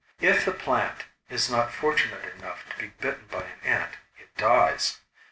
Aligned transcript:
If 0.19 0.45
the 0.45 0.51
plant 0.51 1.03
is 1.29 1.47
not 1.47 1.71
fortunate 1.71 2.25
enough 2.35 2.67
to 2.71 2.77
be 2.79 2.87
bitten 2.87 3.27
by 3.27 3.43
an 3.43 3.59
ant 3.63 3.93
it 4.17 4.35
dies. 4.35 4.97